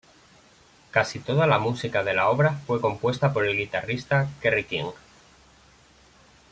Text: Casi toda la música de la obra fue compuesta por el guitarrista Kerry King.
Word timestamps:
Casi 0.89 1.19
toda 1.19 1.45
la 1.45 1.59
música 1.59 2.03
de 2.03 2.15
la 2.15 2.27
obra 2.29 2.53
fue 2.65 2.81
compuesta 2.81 3.33
por 3.33 3.45
el 3.45 3.55
guitarrista 3.55 4.27
Kerry 4.41 4.63
King. 4.63 4.87